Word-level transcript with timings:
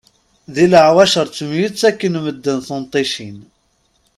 Di 0.53 0.65
leɛwacer 0.71 1.25
ttemyettakken 1.29 2.13
medden 2.25 2.57
tunṭicin. 2.67 3.37